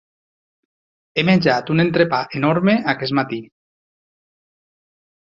[1.15, 3.37] He menjat un entrepà enorme aquest matí.